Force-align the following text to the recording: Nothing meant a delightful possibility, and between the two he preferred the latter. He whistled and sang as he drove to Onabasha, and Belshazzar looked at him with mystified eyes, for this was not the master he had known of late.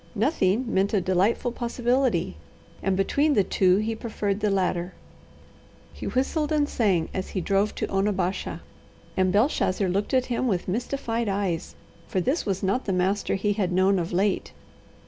Nothing 0.15 0.65
meant 0.67 0.95
a 0.95 0.99
delightful 1.01 1.51
possibility, 1.51 2.35
and 2.81 2.97
between 2.97 3.35
the 3.35 3.43
two 3.43 3.77
he 3.77 3.93
preferred 3.93 4.39
the 4.39 4.49
latter. 4.49 4.95
He 5.93 6.07
whistled 6.07 6.51
and 6.51 6.67
sang 6.67 7.07
as 7.13 7.29
he 7.29 7.39
drove 7.39 7.75
to 7.75 7.85
Onabasha, 7.85 8.61
and 9.15 9.31
Belshazzar 9.31 9.87
looked 9.87 10.15
at 10.15 10.25
him 10.25 10.47
with 10.47 10.67
mystified 10.67 11.29
eyes, 11.29 11.75
for 12.07 12.19
this 12.19 12.47
was 12.47 12.63
not 12.63 12.85
the 12.85 12.93
master 12.93 13.35
he 13.35 13.53
had 13.53 13.71
known 13.71 13.99
of 13.99 14.11
late. 14.11 14.53